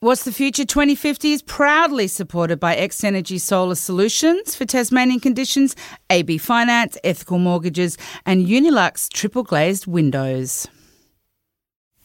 [0.00, 5.74] What's the Future 2050 is proudly supported by X Energy Solar Solutions for Tasmanian conditions,
[6.08, 10.68] AB Finance, Ethical Mortgages, and Unilux Triple Glazed Windows.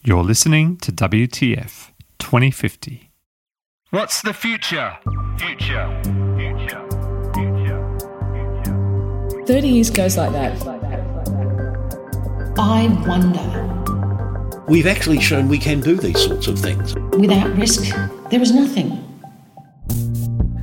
[0.04, 3.12] You're listening to WTF 2050.
[3.92, 4.98] What's the future?
[5.38, 6.02] Future.
[6.04, 6.90] Future.
[7.36, 7.98] Future.
[8.34, 9.46] Future.
[9.46, 10.60] 30 years goes like that.
[12.58, 13.73] I wonder.
[14.68, 16.96] We've actually shown we can do these sorts of things.
[17.18, 17.94] Without risk,
[18.30, 18.92] there is nothing.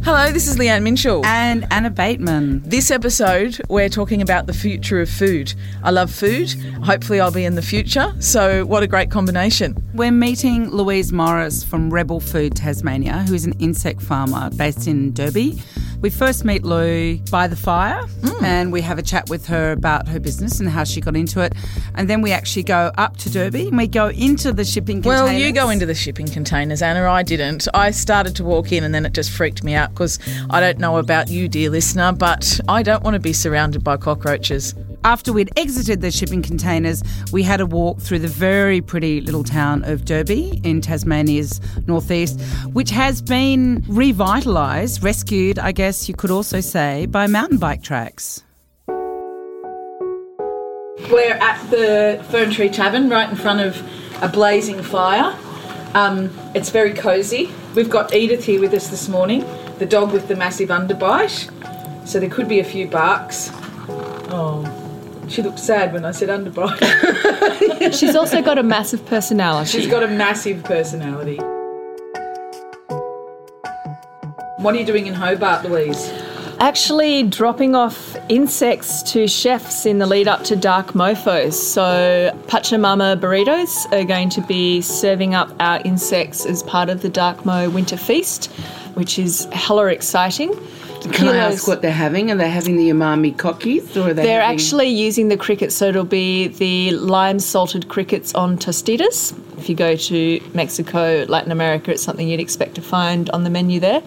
[0.03, 1.23] Hello, this is Leanne Minshall.
[1.27, 2.63] And Anna Bateman.
[2.65, 5.53] This episode, we're talking about the future of food.
[5.83, 6.51] I love food.
[6.83, 8.15] Hopefully, I'll be in the future.
[8.21, 9.77] So, what a great combination.
[9.93, 15.13] We're meeting Louise Morris from Rebel Food Tasmania, who is an insect farmer based in
[15.13, 15.63] Derby.
[16.01, 18.43] We first meet Lou by the fire mm.
[18.43, 21.41] and we have a chat with her about her business and how she got into
[21.41, 21.55] it.
[21.95, 25.29] And then we actually go up to Derby and we go into the shipping containers.
[25.29, 27.07] Well, you go into the shipping containers, Anna.
[27.11, 27.69] I didn't.
[27.75, 30.19] I started to walk in and then it just freaked me out because
[30.49, 33.99] I don't know about you, dear listener, but I don't want to be surrounded by
[33.99, 34.75] cockroaches.
[35.03, 39.45] After we'd exited the shipping containers, we had a walk through the very pretty little
[39.45, 42.39] town of Derby in Tasmania's northeast,
[42.75, 48.43] which has been revitalised, rescued, I guess you could also say, by mountain bike tracks.
[51.11, 53.83] We're at the Fern Tree Tavern right in front of
[54.23, 55.35] a blazing fire.
[55.95, 57.51] Um, it's very cosy.
[57.75, 59.47] We've got Edith here with us this morning,
[59.79, 61.49] the dog with the massive underbite.
[62.07, 63.51] So there could be a few barks.
[64.33, 64.77] Oh,
[65.31, 66.79] she looked sad when I said underbite.
[67.99, 69.71] She's also got a massive personality.
[69.71, 71.37] She's got a massive personality.
[74.59, 76.11] What are you doing in Hobart, Louise?
[76.59, 81.55] Actually, dropping off insects to chefs in the lead up to Dark Mofos.
[81.55, 87.09] So, Pachamama Burritos are going to be serving up our insects as part of the
[87.09, 88.47] Dark Mo Winter Feast,
[88.93, 90.53] which is hella exciting.
[91.03, 91.35] Can kilos.
[91.35, 92.31] I ask what they're having?
[92.31, 94.57] Are they having the umami cockies or are they They're having...
[94.57, 99.35] actually using the crickets, so it'll be the lime salted crickets on tostitas.
[99.59, 103.51] If you go to Mexico, Latin America, it's something you'd expect to find on the
[103.51, 104.03] menu there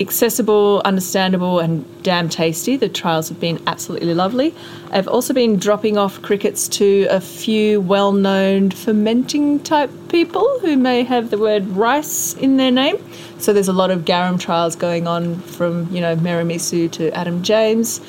[0.00, 2.76] accessible, understandable, and damn tasty.
[2.76, 4.54] The trials have been absolutely lovely.
[4.90, 10.76] I've also been dropping off crickets to a few well known fermenting type people who
[10.76, 12.96] may have the word rice in their name.
[13.38, 17.42] So there's a lot of garum trials going on from, you know, Merimisu to Adam
[17.42, 18.00] James.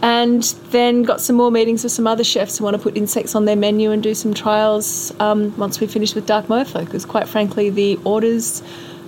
[0.00, 3.34] And then got some more meetings with some other chefs who want to put insects
[3.34, 7.04] on their menu and do some trials um, once we finish with Dark Mofo, because
[7.04, 8.62] quite frankly, the orders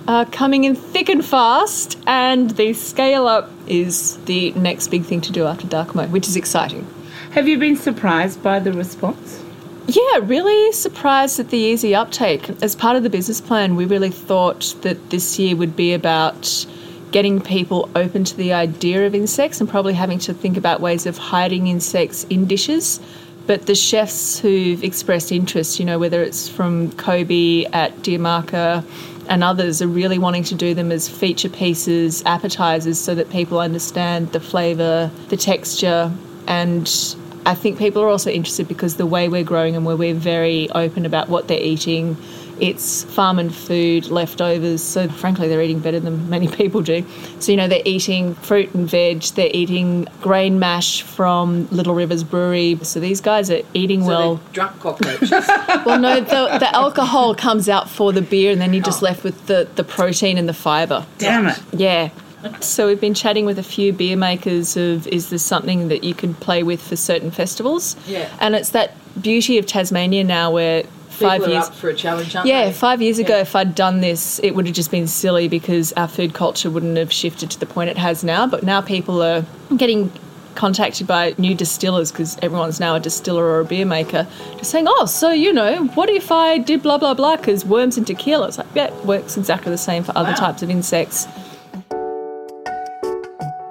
[0.07, 5.21] uh, coming in thick and fast, and the scale up is the next big thing
[5.21, 6.87] to do after Dark Mofo, which is exciting.
[7.31, 9.43] Have you been surprised by the response?
[9.87, 12.49] Yeah, really surprised at the easy uptake.
[12.61, 16.65] As part of the business plan, we really thought that this year would be about
[17.11, 21.05] getting people open to the idea of insects and probably having to think about ways
[21.05, 22.99] of hiding insects in dishes.
[23.47, 28.85] But the chefs who've expressed interest, you know, whether it's from Kobi at Dier Makr
[29.31, 33.59] and others are really wanting to do them as feature pieces, appetizers, so that people
[33.59, 36.11] understand the flavour, the texture,
[36.47, 37.15] and
[37.45, 40.69] I think people are also interested because the way we're growing and where we're very
[40.71, 42.17] open about what they're eating
[42.61, 44.83] it's farm and food leftovers.
[44.83, 47.05] So, frankly, they're eating better than many people do.
[47.39, 52.23] So, you know, they're eating fruit and veg, they're eating grain mash from Little Rivers
[52.23, 52.79] Brewery.
[52.83, 54.41] So, these guys are eating so well.
[54.53, 55.31] Drunk cockroaches.
[55.85, 59.07] well, no, the, the, alcohol comes out for the beer, and then you're just oh.
[59.07, 61.05] left with the, the protein and the fibre.
[61.17, 61.59] Damn it.
[61.73, 62.11] Yeah.
[62.59, 66.15] So we've been chatting with a few beer makers of is this something that you
[66.15, 67.95] can play with for certain festivals?
[68.07, 68.35] Yeah.
[68.39, 72.73] And it's that beauty of Tasmania now where five years for a challenge, yeah, they?
[72.73, 73.25] five years yeah.
[73.25, 76.69] ago, if I'd done this, it would have just been silly because our food culture
[76.69, 78.47] wouldn't have shifted to the point it has now.
[78.47, 79.45] But now people are
[79.77, 80.11] getting
[80.55, 84.27] contacted by new distillers because everyone's now a distiller or a beer maker,
[84.57, 87.97] just saying, "Oh, so you know, what if I did blah blah blah?" Because worms
[87.97, 90.35] and tequila, it's like yeah, it works exactly the same for other wow.
[90.35, 91.27] types of insects.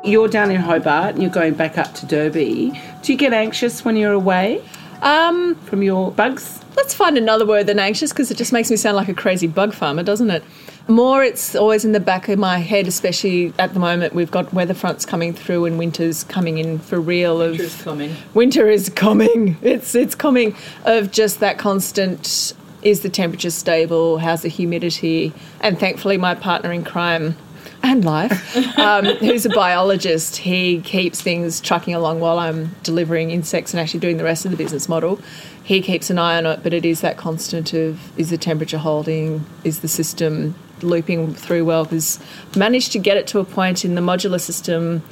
[0.02, 2.81] You're down in Hobart and you're going back up to Derby.
[3.02, 4.62] Do you get anxious when you're away?
[5.02, 6.59] Um, from your bugs?
[6.80, 9.46] Let's find another word than anxious because it just makes me sound like a crazy
[9.46, 10.42] bug farmer, doesn't it?
[10.88, 14.14] More, it's always in the back of my head, especially at the moment.
[14.14, 17.42] We've got weather fronts coming through and winter's coming in for real.
[17.42, 18.16] Of, winter is coming.
[18.32, 19.58] Winter is coming.
[19.62, 20.56] It's it's coming.
[20.86, 22.54] Of just that constant.
[22.80, 24.16] Is the temperature stable?
[24.16, 25.34] How's the humidity?
[25.60, 27.36] And thankfully, my partner in crime
[27.82, 33.72] and life, um, who's a biologist, he keeps things trucking along while I'm delivering insects
[33.72, 35.20] and actually doing the rest of the business model.
[35.62, 38.78] He keeps an eye on it, but it is that constant of is the temperature
[38.78, 41.84] holding, is the system looping through well?
[41.84, 42.18] Because
[42.56, 45.02] managed to get it to a point in the modular system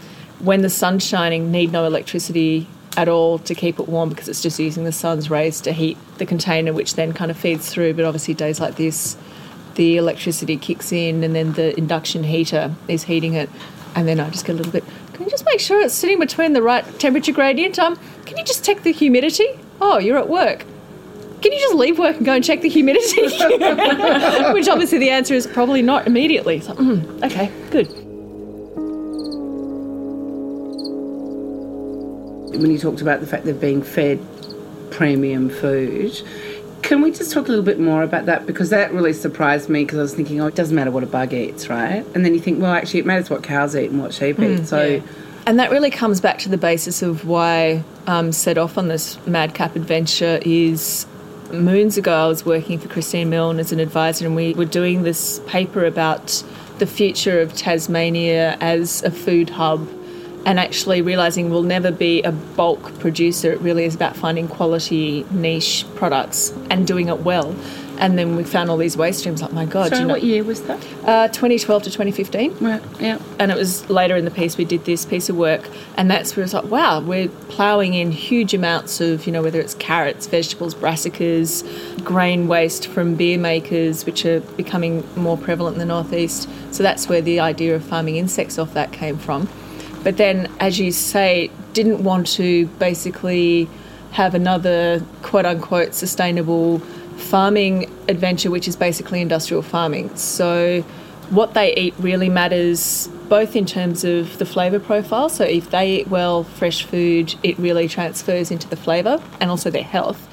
[0.40, 2.66] when the sun's shining, need no electricity
[2.96, 5.96] at all to keep it warm because it's just using the sun's rays to heat
[6.18, 7.94] the container, which then kind of feeds through.
[7.94, 9.16] But obviously, days like this,
[9.78, 13.48] the electricity kicks in, and then the induction heater is heating it.
[13.94, 14.84] And then I just get a little bit.
[15.14, 17.78] Can you just make sure it's sitting between the right temperature gradient?
[17.78, 19.46] Um, can you just check the humidity?
[19.80, 20.64] Oh, you're at work.
[21.40, 23.22] Can you just leave work and go and check the humidity?
[24.52, 26.60] Which obviously the answer is probably not immediately.
[26.60, 27.86] Like, mm, okay, good.
[32.60, 34.18] When you talked about the fact they're being fed
[34.90, 36.20] premium food,
[36.82, 38.46] can we just talk a little bit more about that?
[38.46, 41.06] Because that really surprised me because I was thinking, oh, it doesn't matter what a
[41.06, 42.04] bug eats, right?
[42.14, 44.66] And then you think, well, actually, it matters what cows eat and what sheep eat.
[44.66, 45.02] So,
[45.46, 49.18] And that really comes back to the basis of why um, set off on this
[49.26, 51.06] madcap adventure is
[51.52, 55.02] moons ago I was working for Christine Milne as an advisor and we were doing
[55.02, 56.44] this paper about
[56.78, 59.88] the future of Tasmania as a food hub
[60.46, 63.52] and actually realizing we'll never be a bulk producer.
[63.52, 67.54] It really is about finding quality niche products and doing it well.
[67.98, 69.42] And then we found all these waste streams.
[69.42, 70.78] Like, my God, so you know, what year was that?
[71.04, 73.18] uh, 2012 to 2015 Right, yeah.
[73.40, 76.36] and it was later in the piece we did this piece of work and that's
[76.36, 80.26] where it's like wow we're ploughing in huge amounts of you know whether it's carrots
[80.26, 81.64] vegetables brassicas
[82.04, 87.08] grain waste from beer makers which are becoming more prevalent in the northeast so that's
[87.08, 89.48] where the idea of farming insects off that came from
[90.04, 93.68] but then as you say didn't want to basically
[94.12, 96.78] have another quote unquote sustainable
[97.16, 100.82] farming adventure which is basically industrial farming so
[101.30, 105.28] what they eat really matters both in terms of the flavour profile.
[105.28, 109.70] So if they eat well, fresh food, it really transfers into the flavour and also
[109.70, 110.26] their health.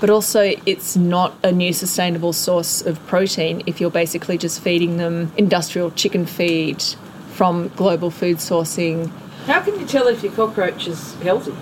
[0.00, 4.96] But also, it's not a new sustainable source of protein if you're basically just feeding
[4.96, 6.82] them industrial chicken feed
[7.32, 9.10] from global food sourcing.
[9.46, 11.54] How can you tell if your cockroach is healthy?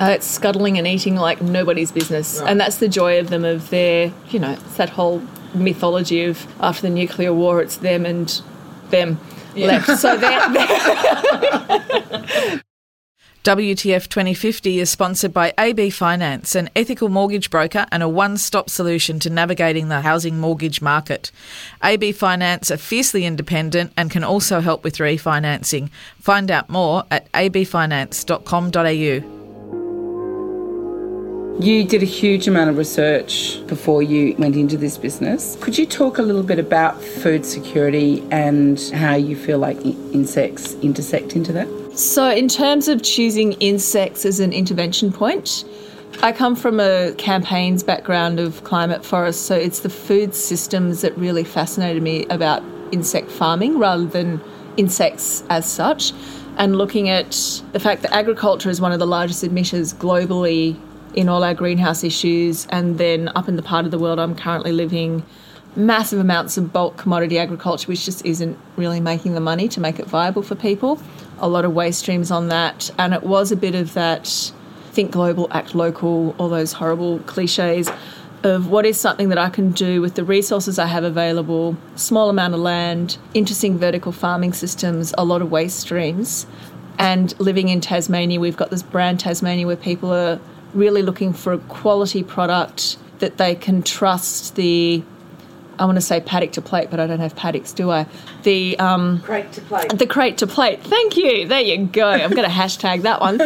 [0.00, 2.40] Uh, it's scuttling and eating like nobody's business.
[2.40, 5.22] And that's the joy of them, of their, you know, it's that whole
[5.54, 8.42] mythology of after the nuclear war, it's them and
[8.90, 9.20] them
[9.54, 9.98] left.
[9.98, 10.40] So they're,
[13.44, 18.70] WTF 2050 is sponsored by AB Finance, an ethical mortgage broker and a one stop
[18.70, 21.32] solution to navigating the housing mortgage market.
[21.82, 25.90] AB Finance are fiercely independent and can also help with refinancing.
[26.20, 28.78] Find out more at abfinance.com.au.
[31.60, 35.56] You did a huge amount of research before you went into this business.
[35.60, 40.74] Could you talk a little bit about food security and how you feel like insects
[40.74, 41.81] intersect into that?
[41.94, 45.62] So, in terms of choosing insects as an intervention point,
[46.22, 51.16] I come from a campaigns background of climate forests, so it's the food systems that
[51.18, 52.62] really fascinated me about
[52.92, 54.40] insect farming rather than
[54.78, 56.14] insects as such.
[56.56, 60.80] And looking at the fact that agriculture is one of the largest emitters globally
[61.14, 64.34] in all our greenhouse issues, and then up in the part of the world I'm
[64.34, 65.22] currently living,
[65.76, 69.98] massive amounts of bulk commodity agriculture, which just isn't really making the money to make
[69.98, 70.98] it viable for people.
[71.42, 74.52] A lot of waste streams on that, and it was a bit of that
[74.92, 77.90] think global, act local, all those horrible cliches
[78.44, 82.28] of what is something that I can do with the resources I have available, small
[82.28, 86.46] amount of land, interesting vertical farming systems, a lot of waste streams.
[86.98, 90.40] And living in Tasmania, we've got this brand Tasmania where people are
[90.74, 95.02] really looking for a quality product that they can trust the
[95.78, 98.06] I want to say paddock to plate, but I don't have paddocks, do I?
[98.42, 99.98] The um, Crate to plate.
[99.98, 100.82] the crate to plate.
[100.82, 101.46] Thank you.
[101.48, 102.08] There you go.
[102.10, 103.40] I'm going to hashtag that one.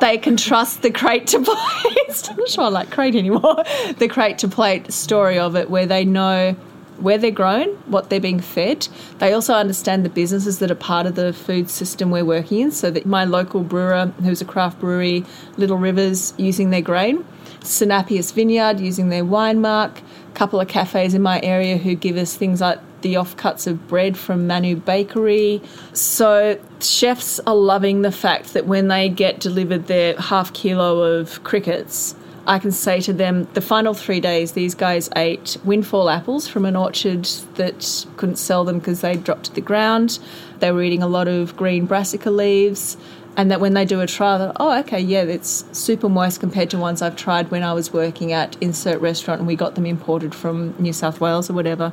[0.00, 2.28] They can trust the crate to plate.
[2.30, 3.62] I'm not sure I like crate anymore.
[3.98, 6.54] The crate to plate story of it, where they know
[6.98, 8.88] where they're grown, what they're being fed.
[9.18, 12.70] They also understand the businesses that are part of the food system we're working in.
[12.72, 15.24] So that my local brewer, who's a craft brewery,
[15.56, 17.24] Little Rivers, using their grain.
[17.60, 20.00] Sinapius Vineyard using their wine marc,
[20.34, 24.16] couple of cafes in my area who give us things like the offcuts of bread
[24.16, 25.62] from Manu Bakery.
[25.92, 31.42] So chefs are loving the fact that when they get delivered their half kilo of
[31.44, 32.14] crickets,
[32.46, 36.64] I can say to them, the final three days, these guys ate windfall apples from
[36.64, 40.18] an orchard that couldn't sell them because they dropped to the ground.
[40.60, 42.96] They were eating a lot of green brassica leaves
[43.38, 46.76] and that when they do a trial, oh, okay, yeah, it's super moist compared to
[46.76, 50.34] ones I've tried when I was working at insert restaurant and we got them imported
[50.34, 51.92] from New South Wales or whatever.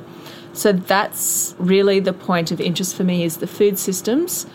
[0.53, 4.47] So that's really the point of interest for me is the food systems.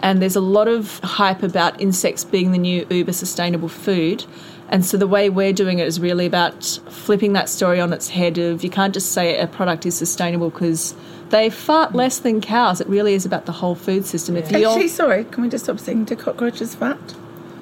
[0.00, 4.26] And there's a lot of hype about insects being the new uber sustainable food.
[4.68, 8.10] And so the way we're doing it is really about flipping that story on its
[8.10, 10.94] head of you can't just say a product is sustainable because
[11.30, 12.80] They fart less than cows.
[12.80, 14.36] It really is about the whole food system.
[14.36, 17.14] If you're, Actually, sorry, can we just stop saying do cockroaches fart?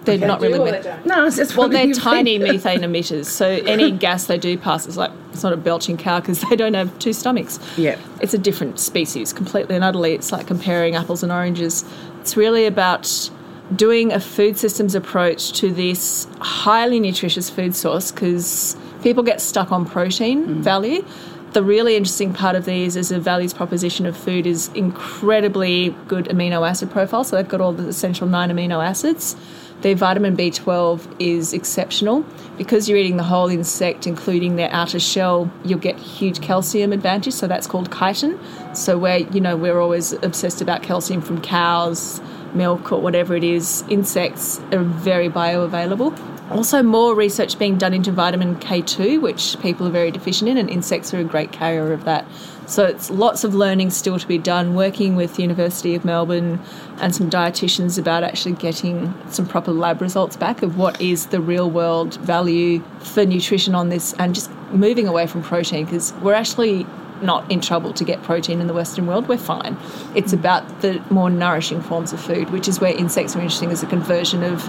[0.04, 0.54] they're not really.
[0.54, 0.98] Do or me- they?
[1.04, 4.56] No, it's just well, they're if they- tiny methane emitters, so any gas they do
[4.58, 7.58] pass is like it's not a belching cow because they don't have two stomachs.
[7.76, 7.98] Yeah.
[8.20, 10.12] It's a different species, completely and utterly.
[10.12, 11.84] It's like comparing apples and oranges.
[12.20, 13.30] It's really about
[13.74, 19.72] doing a food systems approach to this highly nutritious food source because people get stuck
[19.72, 20.54] on protein mm.
[20.56, 21.04] value.
[21.52, 26.24] The really interesting part of these is the values proposition of food is incredibly good
[26.26, 27.24] amino acid profile.
[27.24, 29.36] So they've got all the essential nine amino acids.
[29.82, 32.24] Their vitamin B12 is exceptional.
[32.56, 37.34] Because you're eating the whole insect, including their outer shell, you'll get huge calcium advantage.
[37.34, 38.40] So that's called chitin.
[38.74, 42.22] So where you know we're always obsessed about calcium from cows,
[42.54, 46.31] milk, or whatever it is, insects are very bioavailable.
[46.52, 50.68] Also, more research being done into vitamin K2, which people are very deficient in, and
[50.68, 52.26] insects are a great carrier of that.
[52.66, 56.60] So it's lots of learning still to be done, working with the University of Melbourne
[56.98, 61.40] and some dietitians about actually getting some proper lab results back of what is the
[61.40, 66.34] real world value for nutrition on this and just moving away from protein because we're
[66.34, 66.86] actually
[67.22, 69.28] not in trouble to get protein in the Western world.
[69.28, 69.76] We're fine.
[70.14, 73.82] It's about the more nourishing forms of food, which is where insects are interesting as
[73.82, 74.68] a conversion of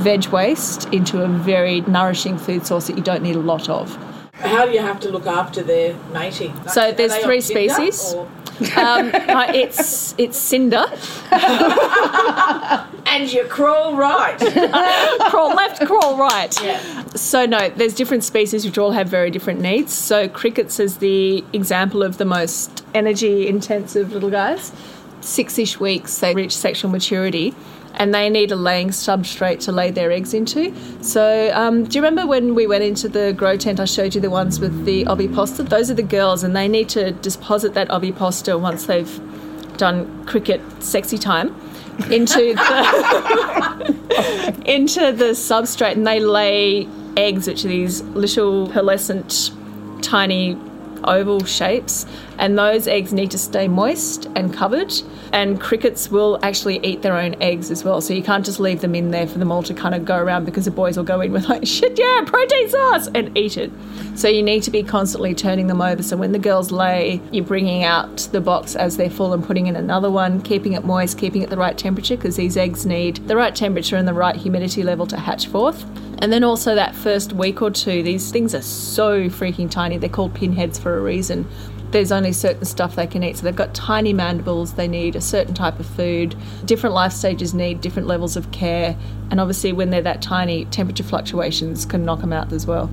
[0.00, 3.96] veg waste into a very nourishing food source that you don't need a lot of.
[4.34, 6.54] How do you have to look after their mating?
[6.56, 8.14] Like, So there's three species.
[8.76, 9.10] Um,
[9.54, 10.84] it's it's cinder,
[13.06, 14.38] And you crawl right.
[15.30, 16.52] crawl left, crawl right.
[17.16, 19.92] So no, there's different species which all have very different needs.
[19.92, 24.72] So crickets is the example of the most energy intensive little guys.
[25.22, 27.54] Six-ish weeks they reach sexual maturity.
[27.94, 30.74] And they need a laying substrate to lay their eggs into.
[31.02, 33.78] So, um, do you remember when we went into the grow tent?
[33.80, 35.64] I showed you the ones with the ovipositor.
[35.64, 39.20] Those are the girls, and they need to deposit that ovipositor once they've
[39.76, 41.54] done cricket sexy time
[42.10, 43.96] into the
[44.66, 49.50] into the substrate and they lay eggs which are these little pearlescent
[50.02, 50.54] tiny
[51.04, 52.06] oval shapes
[52.38, 54.92] and those eggs need to stay moist and covered
[55.32, 58.00] and crickets will actually eat their own eggs as well.
[58.00, 60.16] So you can't just leave them in there for them all to kind of go
[60.16, 63.56] around because the boys will go in with like shit yeah protein sauce and eat
[63.56, 63.70] it.
[64.14, 66.02] So you need to be constantly turning them over.
[66.02, 69.66] So when the girls lay you're bringing out the box as they're full and putting
[69.66, 73.16] in another one keeping it moist keeping it the right temperature because these eggs need
[73.28, 75.84] the right temperature and the right humidity level to hatch forth
[76.20, 79.96] and then also that first week or two, these things are so freaking tiny.
[79.96, 81.48] They're called pinheads for a reason.
[81.90, 83.38] There's only certain stuff they can eat.
[83.38, 86.36] So they've got tiny mandibles, they need a certain type of food.
[86.64, 88.96] Different life stages need different levels of care.
[89.30, 92.88] And obviously, when they're that tiny, temperature fluctuations can knock them out as well.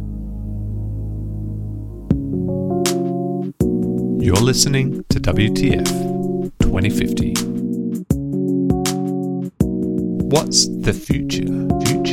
[4.19, 5.87] You're listening to WTF
[6.59, 7.33] 2050.
[10.29, 11.45] What's the future?
[11.85, 12.06] Future,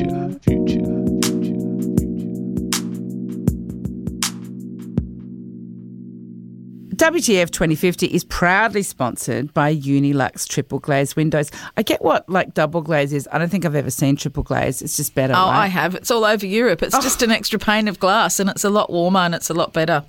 [7.05, 11.51] WTF 2050 is proudly sponsored by Unilux Triple Glaze Windows.
[11.77, 13.29] I get what like double glaze is.
[13.31, 14.81] I don't think I've ever seen triple glaze.
[14.81, 15.35] It's just better.
[15.35, 15.65] Oh, right?
[15.65, 15.95] I have.
[15.95, 16.83] It's all over Europe.
[16.83, 17.03] It's oh.
[17.03, 19.75] just an extra pane of glass and it's a lot warmer and it's a lot
[19.75, 20.03] better.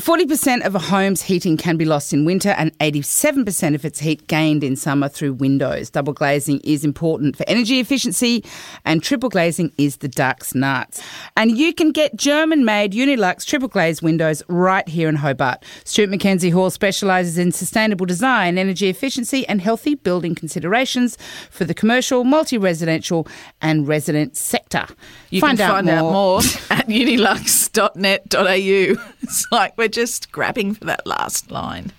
[0.00, 4.26] 40% of a home's heating can be lost in winter and 87% of its heat
[4.28, 5.90] gained in summer through windows.
[5.90, 8.42] Double glazing is important for energy efficiency
[8.84, 11.02] and triple glazing is the duck's nuts.
[11.36, 15.62] And you can get German-made Unilux triple glazed windows right here in Hobart.
[15.84, 21.18] Stuart Mackenzie Hall specialises in sustainable design, energy efficiency and healthy building considerations
[21.50, 23.28] for the commercial, multi-residential
[23.60, 24.86] and resident sector.
[25.28, 26.40] You can find out more
[26.90, 29.12] unilux.net.au.
[29.22, 31.92] It's like we're just grabbing for that last line.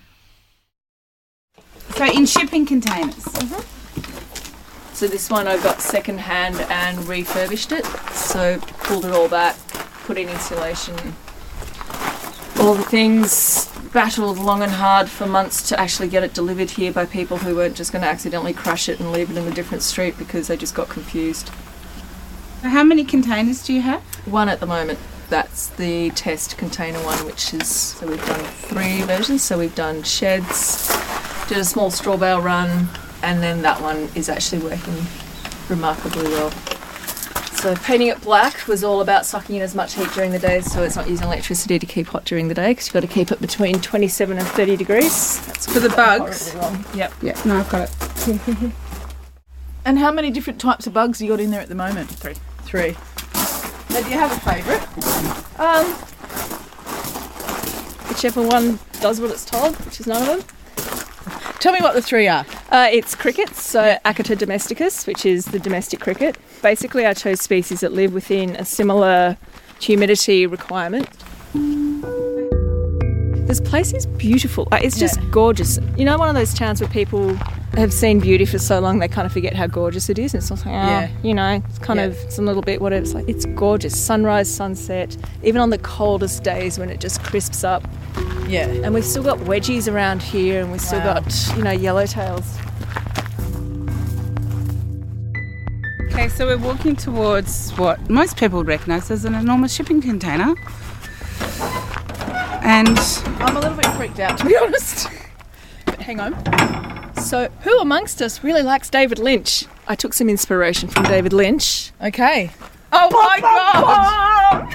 [1.96, 3.14] So in shipping containers.
[3.14, 4.94] Mm-hmm.
[4.94, 7.86] So this one I got second hand and refurbished it.
[8.12, 9.56] So pulled it all back,
[10.04, 10.96] put in insulation,
[12.60, 13.68] all the things.
[13.92, 17.54] Battled long and hard for months to actually get it delivered here by people who
[17.54, 20.46] weren't just going to accidentally crush it and leave it in a different street because
[20.46, 21.50] they just got confused.
[22.62, 24.02] How many containers do you have?
[24.26, 24.98] One at the moment.
[25.28, 29.42] That's the test container one, which is so we've done three versions.
[29.42, 30.88] So we've done sheds,
[31.48, 32.88] did a small straw bale run,
[33.22, 34.94] and then that one is actually working
[35.68, 36.50] remarkably well.
[37.62, 40.60] So painting it black was all about sucking in as much heat during the day,
[40.60, 43.06] so it's not using electricity to keep hot during the day because you've got to
[43.06, 45.44] keep it between 27 and 30 degrees.
[45.46, 46.52] That's For the bugs.
[46.52, 46.84] horribly wrong.
[46.94, 47.12] Yep.
[47.22, 48.72] Yeah, no, I've got it.
[49.84, 52.08] And how many different types of bugs you got in there at the moment?
[52.08, 52.34] Three.
[52.72, 52.96] Three.
[53.90, 54.80] Now, do you have a favourite?
[55.60, 55.84] Um,
[58.08, 60.42] whichever one does what it's told, which is none of them.
[61.58, 62.46] Tell me what the three are.
[62.70, 66.38] Uh, it's crickets, so Acheta domesticus, which is the domestic cricket.
[66.62, 69.36] Basically, I chose species that live within a similar
[69.78, 71.10] humidity requirement.
[73.52, 74.66] This place is beautiful.
[74.70, 75.78] Like, It's just gorgeous.
[75.98, 77.34] You know, one of those towns where people
[77.74, 80.32] have seen beauty for so long they kind of forget how gorgeous it is.
[80.32, 81.08] And it's just like, oh, Yeah.
[81.22, 82.06] you know, it's kind Yeah.
[82.06, 83.02] of it's a little bit whatever.
[83.02, 83.94] It's like it's gorgeous.
[83.94, 87.86] Sunrise, sunset, even on the coldest days when it just crisps up.
[88.48, 88.68] Yeah.
[88.68, 91.20] And we've still got wedgies around here, and we've still Wow.
[91.20, 92.46] got you know yellowtails.
[96.10, 100.54] Okay, so we're walking towards what most people would recognise as an enormous shipping container.
[102.62, 102.98] And
[103.40, 105.08] I'm a little bit freaked out, to be honest.
[105.84, 107.14] But hang on.
[107.16, 109.64] So, who amongst us really likes David Lynch?
[109.86, 111.92] I took some inspiration from David Lynch.
[112.00, 112.50] Okay.
[112.92, 114.74] Oh my god!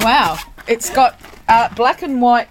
[0.00, 0.38] wow.
[0.66, 2.48] It's got uh, black and white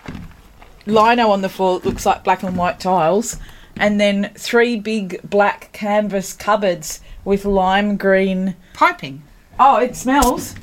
[0.86, 1.78] lino on the floor.
[1.78, 3.38] It looks like black and white tiles.
[3.78, 8.56] And then three big black canvas cupboards with lime green.
[8.74, 9.24] piping.
[9.60, 10.56] Oh, it smells.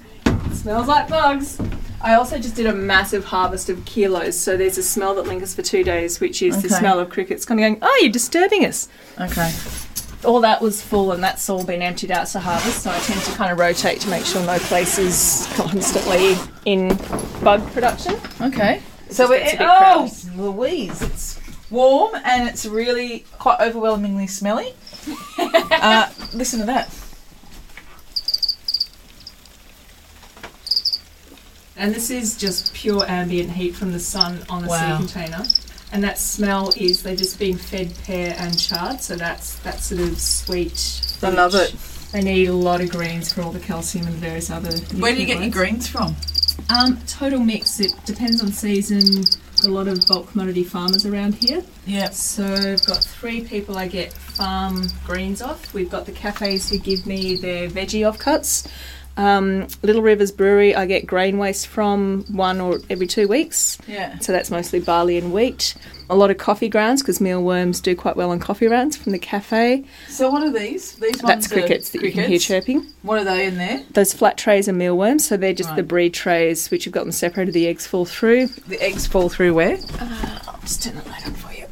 [0.52, 1.58] Smells like bugs.
[2.00, 5.54] I also just did a massive harvest of kilos, so there's a smell that lingers
[5.54, 8.64] for two days, which is the smell of crickets kind of going, oh, you're disturbing
[8.64, 8.88] us.
[9.20, 9.52] Okay.
[10.24, 13.20] All that was full, and that's all been emptied out to harvest, so I tend
[13.22, 16.88] to kind of rotate to make sure no place is constantly in
[17.42, 18.20] bug production.
[18.40, 18.82] Okay.
[19.10, 24.74] So gets it, a bit oh, Louise, it's warm and it's really quite overwhelmingly smelly.
[25.38, 26.88] uh, listen to that.
[31.76, 34.98] And this is just pure ambient heat from the sun on the Wow.
[34.98, 35.44] sea container.
[35.92, 40.00] And that smell is they're just being fed pear and chard, so that's that sort
[40.00, 41.00] of sweet.
[41.22, 41.74] I love it.
[42.12, 44.72] They need a lot of greens for all the calcium and various other.
[44.98, 46.16] Where do you get your greens from?
[46.70, 47.78] Um, total mix.
[47.80, 49.24] It depends on season.
[49.64, 51.62] A lot of bulk commodity farmers around here.
[51.86, 52.10] Yeah.
[52.10, 55.72] So I've got three people I get farm greens off.
[55.72, 58.66] We've got the cafes who give me their veggie offcuts.
[59.16, 63.78] Um, Little Rivers Brewery, I get grain waste from one or every two weeks.
[63.86, 64.18] Yeah.
[64.18, 65.74] So that's mostly barley and wheat.
[66.10, 69.18] A lot of coffee grounds because mealworms do quite well on coffee grounds from the
[69.18, 69.84] cafe.
[70.08, 70.92] So what are these?
[70.96, 72.86] These ones That's crickets that you can hear chirping.
[73.02, 73.82] What are they in there?
[73.92, 77.12] Those flat trays are mealworms, so they're just the breed trays which you've got them
[77.12, 77.54] separated.
[77.54, 78.48] The eggs fall through.
[78.68, 79.78] The eggs fall through where?
[79.98, 81.66] I'll just turn the light on for you.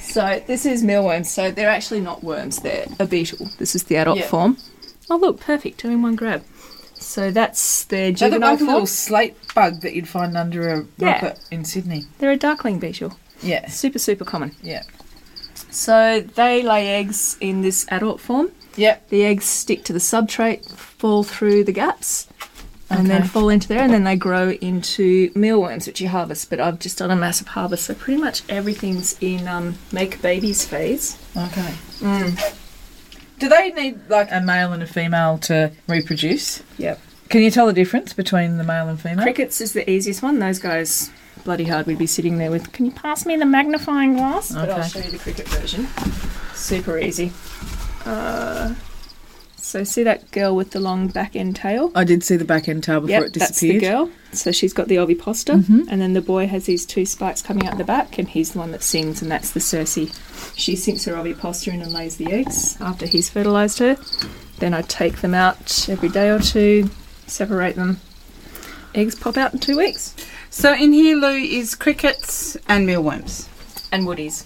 [0.00, 1.30] So this is mealworms.
[1.30, 2.60] So they're actually not worms.
[2.60, 3.48] They're a beetle.
[3.58, 4.58] This is the adult form.
[5.10, 5.78] Oh look, perfect.
[5.78, 6.44] Two in one grab.
[6.94, 8.68] So that's their look juvenile like a form.
[8.72, 11.12] little slate bug that you'd find under a Yeah.
[11.12, 12.06] rocket in Sydney.
[12.18, 13.18] They're a darkling beetle.
[13.42, 13.68] Yeah.
[13.68, 14.56] Super super common.
[14.62, 14.82] Yeah.
[15.70, 18.50] So they lay eggs in this adult form.
[18.76, 19.08] Yep.
[19.10, 22.26] The eggs stick to the substrate, fall through the gaps,
[22.90, 23.28] and then Okay.
[23.28, 26.50] fall into there, and then they grow into mealworms, which you harvest.
[26.50, 30.64] But I've just done a massive harvest, so pretty much everything's in um, make babies
[30.66, 31.16] phase.
[31.36, 31.74] Okay.
[33.38, 36.62] Do they need like a male and a female to reproduce?
[36.78, 37.00] Yep.
[37.28, 39.24] Can you tell the difference between the male and female?
[39.24, 40.38] Crickets is the easiest one.
[40.38, 41.10] Those guys,
[41.44, 41.86] bloody hard.
[41.86, 42.72] We'd be sitting there with.
[42.72, 44.52] Can you pass me the magnifying glass?
[44.52, 45.86] But I'll show you the cricket version.
[46.54, 47.32] Super easy.
[48.04, 48.74] Uh,
[49.66, 51.90] so see that girl with the long back end tail?
[51.94, 53.82] I did see the back end tail before Yep, it that's the disappeared.
[53.82, 54.10] girl.
[54.32, 57.78] So she's got the ovipositor, and then the boy has these two spikes coming out
[57.78, 59.98] the back, and he's the one that sings, and that's the Circe.
[60.56, 63.96] She sinks her ovipositor in and lays the eggs after he's fertilised her.
[64.58, 66.90] Then I take them out every day or two,
[67.26, 68.00] separate them.
[68.94, 70.14] Eggs pop out in two weeks.
[70.50, 73.48] So in here, Lou, is crickets and mealworms.
[73.92, 74.44] and woodies.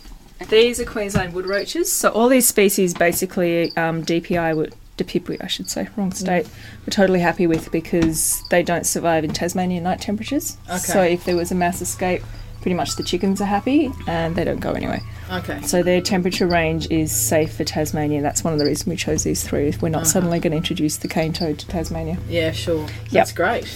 [0.49, 1.93] These are Queensland wood roaches.
[1.93, 4.75] So all these species, basically, um, DPI would.
[5.05, 6.49] DPIPWE, I should say, wrong state.
[6.81, 10.57] We're totally happy with because they don't survive in Tasmanian night temperatures.
[10.69, 10.79] Okay.
[10.79, 12.23] So if there was a mass escape,
[12.61, 15.01] pretty much the chickens are happy and they don't go anywhere.
[15.31, 15.63] Okay.
[15.63, 18.21] So their temperature range is safe for Tasmania.
[18.21, 19.69] That's one of the reasons we chose these three.
[19.69, 20.07] If we're not uh-huh.
[20.07, 22.19] suddenly going to introduce the cane toad to Tasmania.
[22.29, 22.87] Yeah, sure.
[23.11, 23.67] That's great.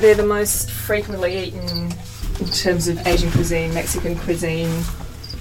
[0.00, 1.92] They're the most frequently eaten
[2.40, 4.82] in terms of Asian cuisine, Mexican cuisine,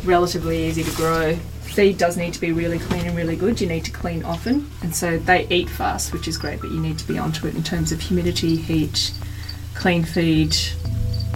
[0.03, 1.37] relatively easy to grow.
[1.71, 3.61] Feed does need to be really clean and really good.
[3.61, 4.69] You need to clean often.
[4.81, 7.55] And so they eat fast, which is great, but you need to be onto it
[7.55, 9.13] in terms of humidity, heat,
[9.73, 10.55] clean feed,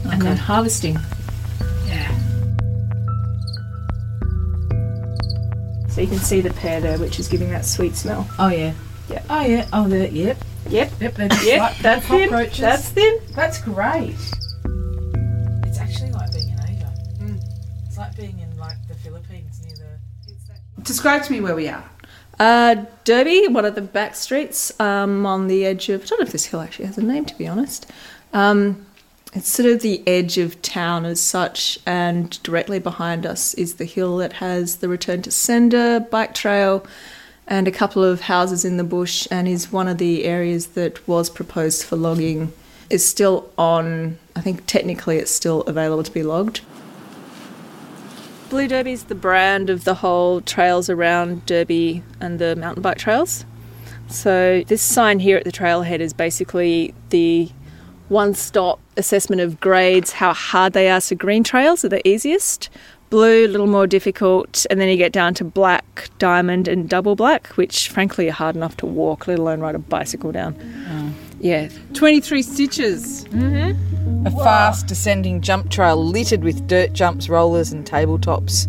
[0.04, 0.98] and then harvesting.
[1.88, 2.12] Yeah.
[5.88, 8.28] So you can see the pear there, which is giving that sweet smell.
[8.38, 8.74] Oh yeah.
[9.10, 9.24] Yeah.
[9.30, 9.68] Oh yeah.
[9.72, 10.10] Oh there.
[10.10, 10.38] Yep.
[10.70, 10.92] Yep.
[11.00, 11.16] Yep.
[11.16, 12.30] They're Yep, that's them.
[12.30, 12.60] cockroaches.
[12.60, 13.20] That's them.
[13.36, 14.16] That's great.
[20.86, 21.84] Describe to me where we are.
[22.40, 26.04] Uh, Derby, one of the back streets um, on the edge of.
[26.04, 27.92] I don't know if this hill actually has a name, to be honest.
[28.34, 28.86] Um,
[29.34, 33.86] It's sort of the edge of town as such, and directly behind us is the
[33.86, 36.86] hill that has the return to sender bike trail
[37.46, 41.06] and a couple of houses in the bush, and is one of the areas that
[41.08, 42.54] was proposed for logging.
[42.90, 46.62] Is still on, I think technically it's still available to be logged.
[48.56, 52.98] Blue Derby is the brand of the whole trails around Derby and the mountain bike
[52.98, 53.44] trails.
[54.08, 57.50] So, this sign here at the trailhead is basically the
[58.08, 61.02] one stop assessment of grades, how hard they are.
[61.02, 62.70] So, green trails are the easiest,
[63.10, 67.18] blue, a little more difficult, and then you get down to black, diamond, and double
[67.18, 70.56] black, which frankly are hard enough to walk, let alone ride a bicycle down.
[71.46, 71.70] Yeah.
[71.94, 73.26] 23 stitches.
[73.30, 74.26] Mhm.
[74.26, 78.68] A fast descending jump trail littered with dirt jumps, rollers, and tabletops.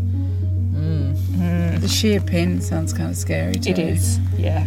[1.80, 3.70] The sheer pen sounds kind of scary too.
[3.70, 4.66] It is, yeah.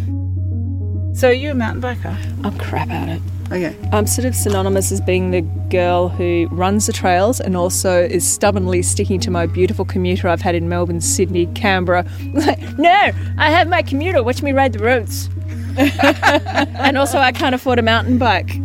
[1.13, 2.15] So are you a mountain biker?
[2.45, 3.21] I'm crap at it.
[3.51, 3.75] Okay.
[3.91, 8.25] I'm sort of synonymous as being the girl who runs the trails and also is
[8.25, 12.05] stubbornly sticking to my beautiful commuter I've had in Melbourne, Sydney, Canberra.
[12.77, 14.23] No, I have my commuter.
[14.23, 15.29] Watch me ride the roads.
[15.77, 18.59] and also, I can't afford a mountain bike.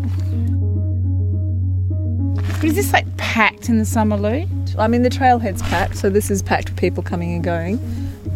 [2.60, 4.46] But is this like packed in the summer, Lou?
[4.78, 7.78] I mean, the trailhead's packed, so this is packed with people coming and going,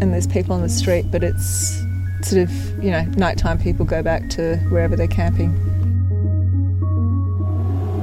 [0.00, 1.82] and there's people on the street, but it's
[2.22, 5.54] sort of, you know, nighttime people go back to wherever they're camping.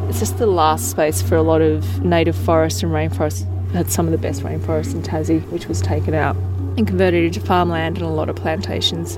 [0.10, 3.45] It's just the last space for a lot of native forest and rainforest.
[3.67, 6.36] We had some of the best rainforests in Tassie, which was taken out
[6.78, 9.17] and converted into farmland and a lot of plantations.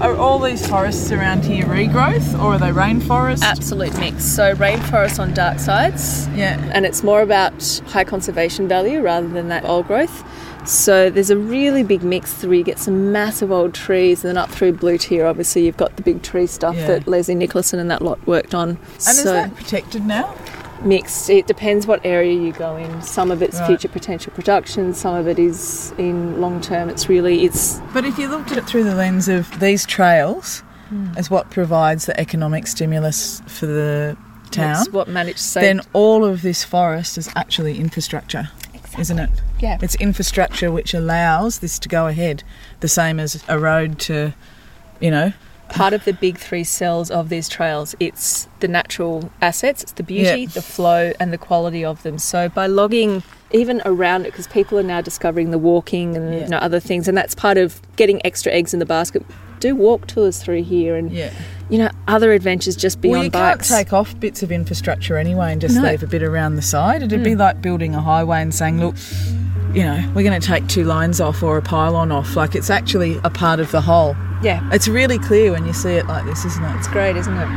[0.00, 3.42] Are all these forests around here regrowth or are they rainforest?
[3.42, 4.24] Absolute mix.
[4.24, 6.58] So rainforest on dark sides, Yeah.
[6.72, 10.24] and it's more about high conservation value rather than that old growth.
[10.66, 12.56] So there's a really big mix through.
[12.58, 15.96] You get some massive old trees, and then up through Blue Tier, obviously you've got
[15.96, 16.86] the big tree stuff Yeah.
[16.86, 18.70] that Leslie Nicholson and that lot worked on.
[18.70, 20.34] And so is that protected now?
[20.84, 21.30] Mixed.
[21.30, 23.02] It depends what area you go in.
[23.02, 23.68] Some of it's Right.
[23.68, 24.94] future potential production.
[24.94, 26.88] Some of it is in long term.
[26.88, 30.62] It's really it's But if you looked at it through the lens of these trails
[30.88, 31.08] hmm.
[31.16, 34.16] as what provides the economic stimulus for the
[34.50, 38.50] town, it's what managed to then all of this forest is actually infrastructure,
[38.98, 39.30] isn't it?
[39.60, 39.78] Yeah.
[39.80, 42.42] It's infrastructure which allows this to go ahead,
[42.80, 44.32] the same as a road to,
[45.00, 45.32] you know,
[45.70, 50.02] part of the big three cells of these trails it's the natural assets it's the
[50.02, 50.48] beauty Yeah.
[50.48, 54.78] the flow and the quality of them so by logging even around it because people
[54.78, 56.40] are now discovering the walking and Yeah.
[56.40, 59.24] you know other things and that's part of getting extra eggs in the basket
[59.60, 61.30] do walk tours through here and yeah.
[61.68, 65.16] you know other adventures just beyond well, you bikes can't take off bits of infrastructure
[65.16, 65.82] anyway and just No.
[65.82, 67.02] leave a bit around the side.
[67.02, 67.38] It'd be mm.
[67.38, 68.96] like building a highway and saying, look,
[69.74, 72.34] you know, we're going to take two lines off or a pylon off.
[72.36, 74.16] Like it's actually a part of the whole.
[74.42, 76.76] yeah It's really clear when you see it like this, isn't it?
[76.76, 77.48] it's great isn't it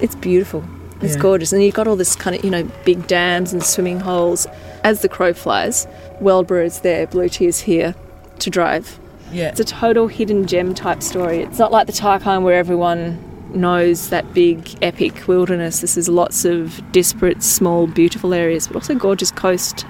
[0.00, 0.64] it's beautiful
[1.02, 1.20] it's Yeah.
[1.22, 4.46] gorgeous and you've got all this kind of you know big dams and swimming holes
[4.84, 5.86] as the crow flies
[6.20, 7.94] Weldborough is there Blue Tier here
[8.38, 8.98] to drive
[9.32, 9.48] Yeah.
[9.50, 11.42] It's a total hidden gem type story.
[11.42, 13.18] It's not like the Tarkine where everyone
[13.54, 15.80] knows that big epic wilderness.
[15.80, 19.84] This is lots of disparate, small, beautiful areas, but also gorgeous coast.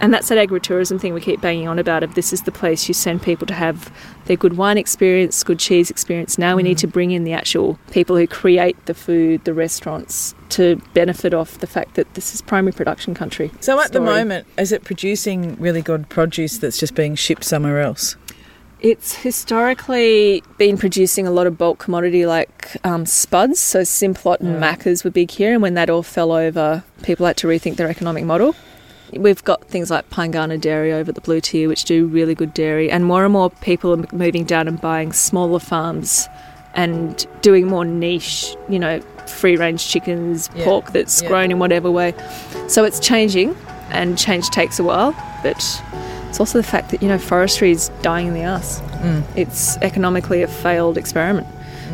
[0.00, 2.88] And that's that agritourism thing we keep banging on about of this is the place
[2.88, 3.92] you send people to have
[4.26, 6.36] their good wine experience, good cheese experience.
[6.36, 6.80] Now we need mm.
[6.80, 11.58] to bring in the actual people who create the food, the restaurants, to benefit off
[11.58, 13.50] the fact that this is primary production country.
[13.60, 17.80] So at the moment, is it producing really good produce that's just being shipped somewhere
[17.80, 18.16] else?
[18.84, 24.62] It's historically been producing a lot of bulk commodity like um, spuds, so Simplot and
[24.62, 27.88] Macca's were big here, and when that all fell over, people had to rethink their
[27.88, 28.54] economic model.
[29.14, 32.90] We've got things like Pyengana Dairy over the Blue Tier, which do really good dairy,
[32.90, 36.28] and more and more people are moving down and buying smaller farms
[36.74, 40.64] and doing more niche, you know, free range chickens, Yeah.
[40.64, 41.28] pork that's Yeah.
[41.28, 42.12] grown in whatever way.
[42.68, 43.56] So it's changing,
[43.90, 45.80] and change takes a while, but
[46.34, 48.80] it's also the fact that, you know, forestry is dying in the ass.
[48.80, 49.22] Mm.
[49.36, 51.46] It's economically a failed experiment.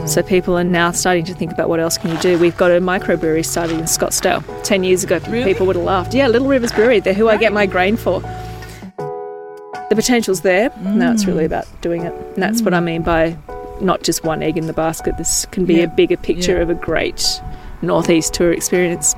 [0.06, 0.26] So mm.
[0.26, 2.38] people are now starting to think about what else can you do.
[2.38, 4.42] We've got a microbrewery started in Scottsdale.
[4.62, 6.14] Ten years ago, people would have laughed.
[6.14, 7.00] Yeah, Little Rivers Brewery.
[7.00, 8.20] They're who I get my grain for.
[8.20, 10.72] The potential's there.
[10.80, 11.52] Now it's really mm.
[11.52, 12.14] about doing it.
[12.14, 13.36] And that's what I mean by
[13.82, 15.18] not just one egg in the basket.
[15.18, 15.82] This can be Yeah.
[15.82, 16.62] a bigger picture Yeah.
[16.62, 17.42] of a great
[17.82, 19.14] northeast tour experience.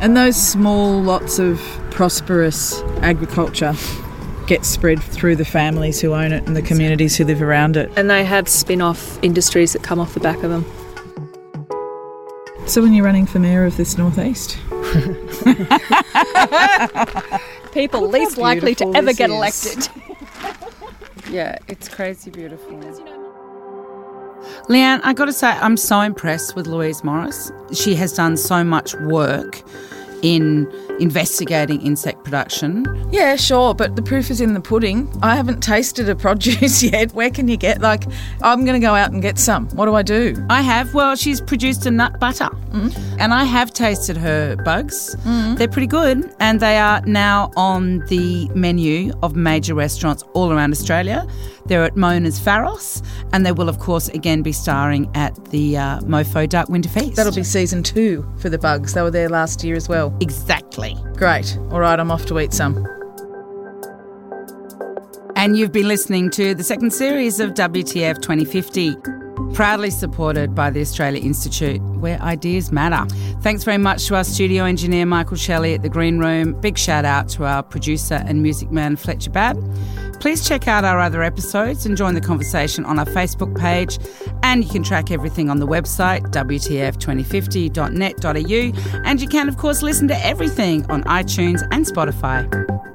[0.00, 3.74] And those small lots of prosperous agriculture
[4.52, 7.90] get spread through the families who own it and the communities who live around it.
[7.96, 10.66] And they have spin-off industries that come off the back of them.
[12.66, 14.58] So when you're running for mayor of this northeast,
[17.72, 19.36] People least likely to ever get is.
[19.36, 19.88] elected.
[21.30, 22.72] Yeah, it's crazy beautiful.
[24.68, 27.50] Leanne, I got to say, I'm so impressed with Louise Morris.
[27.72, 29.62] She has done so much work
[30.22, 32.86] in investigating insect production.
[33.10, 35.12] Yeah, sure, but the proof is in the pudding.
[35.22, 37.12] I haven't tasted a produce yet.
[37.12, 38.04] Where can you get, like,
[38.40, 39.68] I'm going to go out and get some.
[39.70, 40.36] What do I do?
[40.48, 40.94] I have.
[40.94, 45.14] Well, she's produced a nut butter, and I have tasted her bugs.
[45.56, 50.72] They're pretty good, and they are now on the menu of major restaurants all around
[50.72, 51.26] Australia.
[51.66, 56.00] They're at Mona's Pharos, and they will, of course, again be starring at the uh,
[56.00, 57.14] Mofo Dark Winter Feast.
[57.16, 58.94] That'll be season two for the bugs.
[58.94, 60.16] They were there last year as well.
[60.20, 60.96] exactly.
[61.16, 61.56] Great.
[61.70, 62.84] All right, I'm off to eat some.
[65.36, 68.96] And you've been listening to the second series of WTF 2050,
[69.54, 73.04] proudly supported by the Australia Institute, where ideas matter.
[73.40, 76.60] Thanks very much to our studio engineer, Michael Shelley at the Green Room.
[76.60, 79.58] Big shout out to our producer and music man, Fletcher Babb.
[80.20, 83.98] Please check out our other episodes and join the conversation on our Facebook page.
[84.44, 89.02] And you can track everything on the website, WTF2050.net.au.
[89.04, 92.91] And you can, of course, listen to everything on iTunes and Spotify.